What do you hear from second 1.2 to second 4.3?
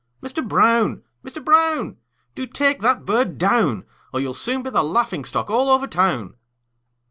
Mister Brown! Do take that bird down, Or